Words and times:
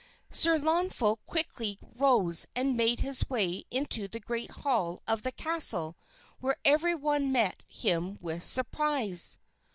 Sir 0.31 0.57
Launfal 0.57 1.17
quickly 1.27 1.77
arose 1.95 2.47
and 2.55 2.75
made 2.75 3.01
his 3.01 3.29
way 3.29 3.65
into 3.69 4.07
the 4.07 4.19
great 4.19 4.49
hall 4.49 5.03
of 5.07 5.21
the 5.21 5.31
castle 5.31 5.95
where 6.39 6.57
every 6.65 6.95
one 6.95 7.31
met 7.31 7.61
him 7.67 8.17
with 8.19 8.43
surprise. 8.43 9.37